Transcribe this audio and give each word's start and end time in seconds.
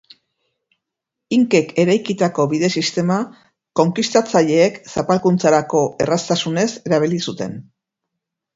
Inkek 1.35 1.73
eraikitako 1.83 2.45
bide 2.53 2.69
sistema 2.81 3.19
konkistatzaileek 3.81 4.81
zapalkuntzarako 4.97 5.85
erraztasunez 6.07 6.67
erabili 6.91 7.25
zuten. 7.31 7.59